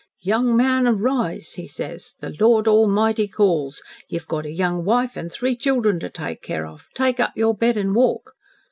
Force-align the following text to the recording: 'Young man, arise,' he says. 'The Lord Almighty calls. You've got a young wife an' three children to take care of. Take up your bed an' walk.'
'Young 0.21 0.57
man, 0.57 0.87
arise,' 0.87 1.53
he 1.53 1.67
says. 1.67 2.15
'The 2.19 2.33
Lord 2.39 2.67
Almighty 2.67 3.27
calls. 3.27 3.83
You've 4.09 4.25
got 4.25 4.47
a 4.47 4.51
young 4.51 4.83
wife 4.83 5.15
an' 5.15 5.29
three 5.29 5.55
children 5.55 5.99
to 5.99 6.09
take 6.09 6.41
care 6.41 6.65
of. 6.65 6.87
Take 6.95 7.19
up 7.19 7.33
your 7.35 7.53
bed 7.53 7.77
an' 7.77 7.93
walk.' 7.93 8.31